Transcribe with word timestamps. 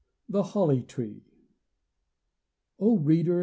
THE 0.27 0.41
HOLLY 0.41 0.81
TREE. 0.81 1.21
O 2.79 2.97
reader! 2.97 3.39